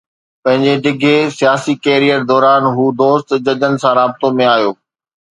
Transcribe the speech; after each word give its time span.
پنهنجي 0.43 0.73
ڊگهي 1.01 1.31
سياسي 1.39 1.73
ڪيريئر 1.85 2.21
دوران 2.31 2.63
هو 2.75 2.85
دوست 3.01 3.27
ججن 3.45 3.73
سان 3.81 3.93
رابطو 3.99 4.27
۾ 4.39 4.45
آيو. 4.55 4.71